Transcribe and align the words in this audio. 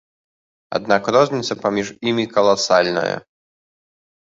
Аднак 0.77 1.03
розніца 1.17 1.59
паміж 1.67 1.93
імі 2.13 2.25
каласальная. 2.35 3.15